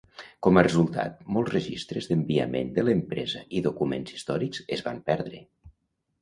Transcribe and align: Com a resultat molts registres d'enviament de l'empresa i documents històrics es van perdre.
Com 0.45 0.59
a 0.59 0.61
resultat 0.67 1.19
molts 1.35 1.51
registres 1.55 2.09
d'enviament 2.11 2.71
de 2.79 2.85
l'empresa 2.87 3.43
i 3.59 3.63
documents 3.69 4.15
històrics 4.17 4.65
es 4.79 4.83
van 4.89 5.05
perdre. 5.13 5.45